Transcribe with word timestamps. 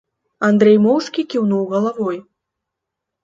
Андрэй 0.45 0.77
моўчкі 0.85 1.21
кіўнуў 1.33 1.61
галавой. 1.73 2.17